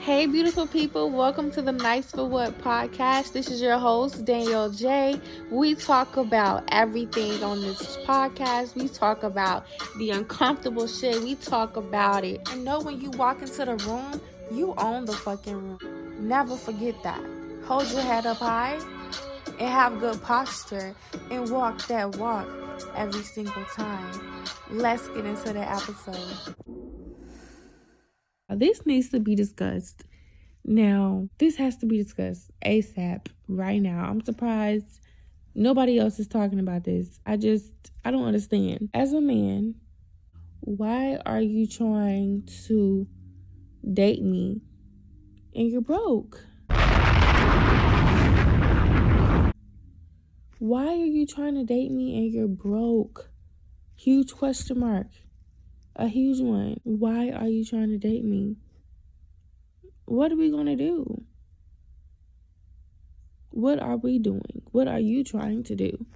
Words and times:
Hey, 0.00 0.24
beautiful 0.24 0.66
people, 0.66 1.10
welcome 1.10 1.50
to 1.50 1.60
the 1.60 1.72
Nice 1.72 2.10
for 2.10 2.24
What 2.24 2.56
podcast. 2.58 3.32
This 3.32 3.50
is 3.50 3.60
your 3.60 3.76
host, 3.76 4.24
Danyelle 4.24 4.74
J. 4.74 5.20
We 5.50 5.74
talk 5.74 6.16
about 6.16 6.64
everything 6.68 7.44
on 7.44 7.60
this 7.60 7.98
podcast. 8.06 8.74
We 8.74 8.88
talk 8.88 9.22
about 9.24 9.66
the 9.98 10.08
uncomfortable 10.08 10.86
shit. 10.86 11.22
We 11.22 11.34
talk 11.34 11.76
about 11.76 12.24
it. 12.24 12.40
And 12.50 12.64
know 12.64 12.80
when 12.80 12.98
you 12.98 13.10
walk 13.10 13.42
into 13.42 13.62
the 13.66 13.76
room, 13.76 14.22
you 14.50 14.72
own 14.78 15.04
the 15.04 15.12
fucking 15.12 15.54
room. 15.54 16.16
Never 16.26 16.56
forget 16.56 16.94
that. 17.02 17.22
Hold 17.66 17.90
your 17.90 18.00
head 18.00 18.24
up 18.24 18.38
high 18.38 18.80
and 19.58 19.68
have 19.68 20.00
good 20.00 20.22
posture 20.22 20.94
and 21.30 21.50
walk 21.50 21.86
that 21.88 22.16
walk 22.16 22.48
every 22.96 23.22
single 23.22 23.64
time. 23.66 24.46
Let's 24.70 25.06
get 25.08 25.26
into 25.26 25.52
the 25.52 25.70
episode. 25.70 26.54
This 28.56 28.84
needs 28.84 29.10
to 29.10 29.20
be 29.20 29.34
discussed. 29.34 30.04
Now, 30.64 31.28
this 31.38 31.56
has 31.56 31.76
to 31.78 31.86
be 31.86 32.02
discussed 32.02 32.50
ASAP 32.64 33.28
right 33.48 33.80
now. 33.80 34.04
I'm 34.04 34.20
surprised 34.22 35.00
nobody 35.54 35.98
else 35.98 36.18
is 36.18 36.26
talking 36.26 36.58
about 36.58 36.84
this. 36.84 37.20
I 37.24 37.36
just, 37.36 37.72
I 38.04 38.10
don't 38.10 38.26
understand. 38.26 38.90
As 38.92 39.12
a 39.12 39.20
man, 39.20 39.76
why 40.60 41.18
are 41.24 41.40
you 41.40 41.66
trying 41.66 42.48
to 42.66 43.06
date 43.92 44.22
me 44.22 44.60
and 45.54 45.70
you're 45.70 45.80
broke? 45.80 46.44
Why 50.58 50.88
are 50.88 51.06
you 51.06 51.26
trying 51.26 51.54
to 51.54 51.64
date 51.64 51.90
me 51.90 52.18
and 52.18 52.32
you're 52.32 52.48
broke? 52.48 53.30
Huge 53.96 54.34
question 54.34 54.80
mark. 54.80 55.06
A 55.96 56.08
huge 56.08 56.40
one. 56.40 56.80
Why 56.84 57.30
are 57.30 57.48
you 57.48 57.64
trying 57.64 57.90
to 57.90 57.98
date 57.98 58.24
me? 58.24 58.56
What 60.06 60.32
are 60.32 60.36
we 60.36 60.50
going 60.50 60.66
to 60.66 60.76
do? 60.76 61.24
What 63.50 63.80
are 63.80 63.96
we 63.96 64.18
doing? 64.18 64.62
What 64.72 64.88
are 64.88 65.00
you 65.00 65.24
trying 65.24 65.64
to 65.64 65.74
do? 65.74 66.06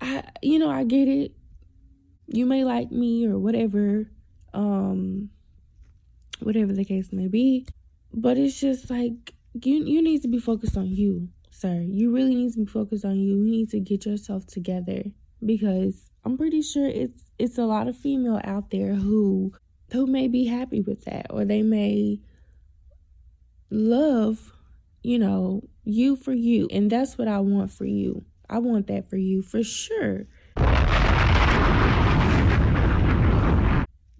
I 0.00 0.24
you 0.42 0.58
know, 0.58 0.70
I 0.70 0.84
get 0.84 1.08
it. 1.08 1.32
You 2.26 2.46
may 2.46 2.64
like 2.64 2.90
me 2.90 3.26
or 3.26 3.38
whatever. 3.38 4.08
Um 4.54 5.30
whatever 6.38 6.72
the 6.72 6.84
case 6.84 7.12
may 7.12 7.26
be, 7.26 7.66
but 8.14 8.38
it's 8.38 8.58
just 8.58 8.88
like 8.90 9.34
you 9.62 9.84
you 9.84 10.00
need 10.00 10.22
to 10.22 10.28
be 10.28 10.38
focused 10.38 10.76
on 10.76 10.86
you 10.86 11.28
sir, 11.60 11.84
you 11.86 12.10
really 12.10 12.34
need 12.34 12.52
to 12.54 12.60
be 12.60 12.66
focused 12.66 13.04
on 13.04 13.16
you. 13.16 13.36
You 13.36 13.50
need 13.50 13.70
to 13.70 13.80
get 13.80 14.06
yourself 14.06 14.46
together 14.46 15.02
because 15.44 16.09
I'm 16.24 16.36
pretty 16.36 16.62
sure 16.62 16.86
it's 16.86 17.24
it's 17.38 17.58
a 17.58 17.64
lot 17.64 17.88
of 17.88 17.96
female 17.96 18.40
out 18.44 18.70
there 18.70 18.94
who 18.94 19.52
who 19.92 20.06
may 20.06 20.28
be 20.28 20.46
happy 20.46 20.80
with 20.80 21.04
that 21.04 21.26
or 21.30 21.44
they 21.44 21.62
may 21.62 22.20
love, 23.70 24.52
you 25.02 25.18
know, 25.18 25.62
you 25.84 26.16
for 26.16 26.32
you. 26.32 26.68
And 26.70 26.90
that's 26.90 27.16
what 27.16 27.28
I 27.28 27.40
want 27.40 27.70
for 27.70 27.86
you. 27.86 28.24
I 28.48 28.58
want 28.58 28.86
that 28.88 29.08
for 29.08 29.16
you 29.16 29.42
for 29.42 29.62
sure. 29.62 30.26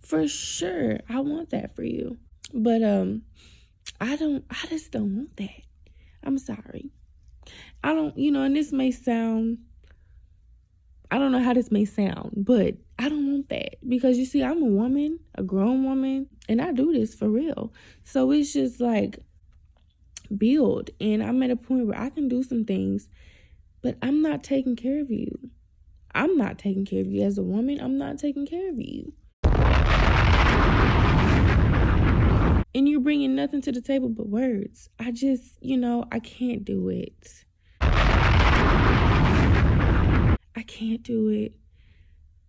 For 0.00 0.26
sure. 0.26 1.00
I 1.08 1.20
want 1.20 1.50
that 1.50 1.74
for 1.74 1.82
you. 1.82 2.18
But 2.54 2.82
um 2.82 3.22
I 4.00 4.16
don't 4.16 4.44
I 4.50 4.66
just 4.68 4.92
don't 4.92 5.16
want 5.16 5.36
that. 5.36 5.62
I'm 6.22 6.38
sorry. 6.38 6.90
I 7.82 7.94
don't, 7.94 8.16
you 8.18 8.30
know, 8.30 8.42
and 8.42 8.54
this 8.56 8.72
may 8.72 8.90
sound, 8.90 9.58
I 11.10 11.18
don't 11.18 11.32
know 11.32 11.42
how 11.42 11.54
this 11.54 11.70
may 11.70 11.86
sound, 11.86 12.32
but 12.36 12.74
I 12.98 13.08
don't 13.08 13.30
want 13.30 13.48
that 13.48 13.76
because 13.88 14.18
you 14.18 14.26
see, 14.26 14.42
I'm 14.42 14.62
a 14.62 14.66
woman, 14.66 15.20
a 15.34 15.42
grown 15.42 15.84
woman, 15.84 16.28
and 16.48 16.60
I 16.60 16.72
do 16.72 16.92
this 16.92 17.14
for 17.14 17.30
real. 17.30 17.72
So 18.04 18.30
it's 18.30 18.52
just 18.52 18.78
like 18.78 19.18
build. 20.36 20.90
And 21.00 21.22
I'm 21.22 21.42
at 21.42 21.50
a 21.50 21.56
point 21.56 21.86
where 21.86 21.98
I 21.98 22.10
can 22.10 22.28
do 22.28 22.42
some 22.42 22.64
things, 22.66 23.08
but 23.82 23.96
I'm 24.02 24.20
not 24.20 24.42
taking 24.42 24.76
care 24.76 25.00
of 25.00 25.10
you. 25.10 25.50
I'm 26.14 26.36
not 26.36 26.58
taking 26.58 26.84
care 26.84 27.00
of 27.00 27.06
you 27.06 27.22
as 27.22 27.38
a 27.38 27.42
woman. 27.42 27.80
I'm 27.80 27.96
not 27.96 28.18
taking 28.18 28.46
care 28.46 28.68
of 28.68 28.78
you. 28.78 29.14
And 32.74 32.86
you're 32.86 33.00
bringing 33.00 33.34
nothing 33.34 33.62
to 33.62 33.72
the 33.72 33.80
table 33.80 34.10
but 34.10 34.28
words. 34.28 34.90
I 34.98 35.10
just, 35.10 35.56
you 35.60 35.78
know, 35.78 36.04
I 36.12 36.20
can't 36.20 36.64
do 36.64 36.90
it. 36.90 37.44
I 40.58 40.62
can't 40.62 41.04
do 41.04 41.28
it. 41.28 41.52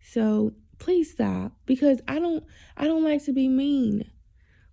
So 0.02 0.53
please 0.80 1.12
stop 1.12 1.52
because 1.68 2.02
I 2.08 2.18
don't 2.18 2.44
I 2.75 2.86
don't 2.86 3.03
like 3.03 3.24
to 3.25 3.34
be 3.34 3.47
mean. 3.47 4.09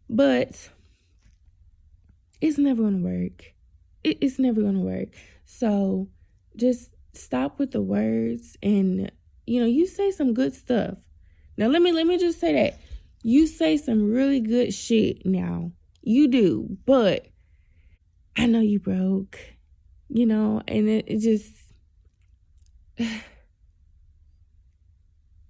But 0.09 0.71
it's 2.41 2.57
never 2.57 2.83
gonna 2.83 3.05
work. 3.05 3.53
It, 4.03 4.17
it's 4.23 4.39
never 4.39 4.63
gonna 4.63 4.81
work. 4.81 5.09
So 5.45 6.09
just 6.57 6.95
stop 7.13 7.59
with 7.59 7.73
the 7.73 7.83
words 7.83 8.57
and 8.63 9.13
you 9.45 9.61
know, 9.61 9.67
you 9.67 9.87
say 9.87 10.11
some 10.11 10.33
good 10.33 10.55
stuff. 10.55 10.97
Now 11.59 11.67
let 11.67 11.83
me 11.83 11.93
let 11.93 12.07
me 12.07 12.17
just 12.17 12.41
say 12.41 12.55
that. 12.55 12.81
You 13.23 13.47
say 13.47 13.77
some 13.77 14.11
really 14.11 14.41
good 14.41 14.73
shit 14.73 15.27
now. 15.27 15.73
You 16.01 16.29
do, 16.29 16.79
but 16.87 17.27
I 18.35 18.47
know 18.47 18.61
you 18.61 18.81
broke. 18.81 19.39
You 20.09 20.25
know, 20.25 20.63
and 20.67 20.89
it, 20.89 21.05
it 21.07 21.19
just 21.19 21.66
and 22.99 23.21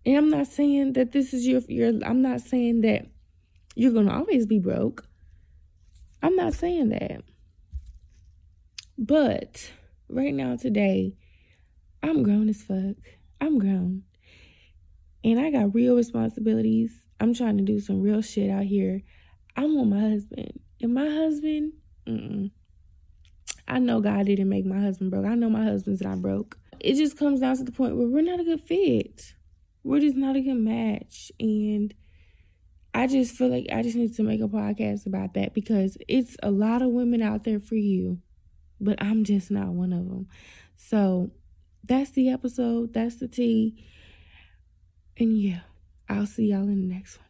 I'm 0.06 0.30
not 0.30 0.46
saying 0.46 0.94
that 0.94 1.12
this 1.12 1.32
is 1.32 1.46
your 1.46 1.62
your 1.68 1.92
I'm 2.04 2.22
not 2.22 2.40
saying 2.40 2.80
that 2.82 3.06
you're 3.76 3.92
going 3.92 4.06
to 4.06 4.14
always 4.14 4.46
be 4.46 4.58
broke. 4.58 5.06
I'm 6.22 6.34
not 6.34 6.54
saying 6.54 6.88
that. 6.88 7.22
But 8.98 9.70
right 10.08 10.32
now 10.32 10.56
today, 10.56 11.14
I'm 12.02 12.22
grown 12.22 12.48
as 12.48 12.62
fuck. 12.62 12.96
I'm 13.40 13.58
grown. 13.58 14.02
And 15.22 15.38
I 15.38 15.50
got 15.50 15.74
real 15.74 15.94
responsibilities. 15.94 16.92
I'm 17.20 17.34
trying 17.34 17.58
to 17.58 17.64
do 17.64 17.78
some 17.78 18.00
real 18.00 18.22
shit 18.22 18.50
out 18.50 18.64
here. 18.64 19.02
I 19.56 19.64
want 19.64 19.90
my 19.90 20.00
husband. 20.00 20.60
And 20.80 20.94
my 20.94 21.08
husband, 21.08 21.72
mm-mm. 22.06 22.50
I 23.68 23.78
know 23.78 24.00
God 24.00 24.26
didn't 24.26 24.48
make 24.48 24.64
my 24.64 24.80
husband 24.80 25.10
broke. 25.10 25.26
I 25.26 25.34
know 25.34 25.50
my 25.50 25.64
husband's 25.64 26.02
not 26.02 26.22
broke 26.22 26.58
it 26.80 26.94
just 26.94 27.18
comes 27.18 27.40
down 27.40 27.56
to 27.56 27.64
the 27.64 27.72
point 27.72 27.96
where 27.96 28.06
we're 28.06 28.22
not 28.22 28.40
a 28.40 28.44
good 28.44 28.60
fit. 28.60 29.34
We're 29.82 30.00
just 30.00 30.16
not 30.16 30.36
a 30.36 30.40
good 30.40 30.56
match. 30.56 31.30
And 31.38 31.94
I 32.94 33.06
just 33.06 33.36
feel 33.36 33.48
like 33.48 33.66
I 33.72 33.82
just 33.82 33.96
need 33.96 34.14
to 34.16 34.22
make 34.22 34.40
a 34.40 34.48
podcast 34.48 35.06
about 35.06 35.34
that 35.34 35.54
because 35.54 35.98
it's 36.08 36.36
a 36.42 36.50
lot 36.50 36.82
of 36.82 36.90
women 36.90 37.22
out 37.22 37.44
there 37.44 37.60
for 37.60 37.74
you, 37.74 38.18
but 38.80 39.00
I'm 39.02 39.24
just 39.24 39.50
not 39.50 39.68
one 39.68 39.92
of 39.92 40.08
them. 40.08 40.28
So 40.76 41.30
that's 41.84 42.10
the 42.10 42.30
episode. 42.30 42.94
That's 42.94 43.16
the 43.16 43.28
tea. 43.28 43.84
And 45.18 45.36
yeah, 45.36 45.60
I'll 46.08 46.26
see 46.26 46.50
y'all 46.50 46.62
in 46.62 46.88
the 46.88 46.94
next 46.94 47.18
one. 47.18 47.26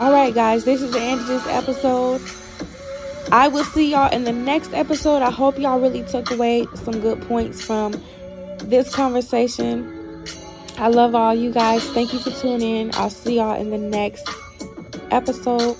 All 0.00 0.12
right, 0.12 0.34
guys, 0.34 0.64
this 0.64 0.80
is 0.80 0.92
the 0.92 1.00
end 1.00 1.20
of 1.20 1.26
this 1.26 1.46
episode. 1.46 2.22
I 3.32 3.46
will 3.46 3.64
see 3.64 3.92
y'all 3.92 4.12
in 4.12 4.24
the 4.24 4.32
next 4.32 4.72
episode. 4.74 5.22
I 5.22 5.30
hope 5.30 5.58
y'all 5.58 5.78
really 5.78 6.02
took 6.02 6.30
away 6.30 6.66
some 6.74 7.00
good 7.00 7.22
points 7.22 7.62
from 7.62 7.94
this 8.58 8.92
conversation. 8.92 10.24
I 10.78 10.88
love 10.88 11.14
all 11.14 11.34
you 11.34 11.52
guys. 11.52 11.84
Thank 11.90 12.12
you 12.12 12.18
for 12.18 12.30
tuning 12.30 12.76
in. 12.76 12.90
I'll 12.94 13.10
see 13.10 13.36
y'all 13.36 13.60
in 13.60 13.70
the 13.70 13.78
next 13.78 14.28
episode. 15.10 15.76